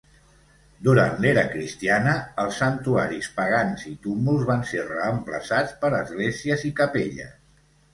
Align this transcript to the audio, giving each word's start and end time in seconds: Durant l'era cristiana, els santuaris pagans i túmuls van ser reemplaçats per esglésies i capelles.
Durant 0.87 1.11
l'era 1.25 1.43
cristiana, 1.51 2.15
els 2.45 2.57
santuaris 2.63 3.31
pagans 3.37 3.87
i 3.95 3.97
túmuls 4.09 4.49
van 4.53 4.69
ser 4.75 4.91
reemplaçats 4.93 5.81
per 5.87 5.97
esglésies 6.05 6.71
i 6.73 6.79
capelles. 6.85 7.43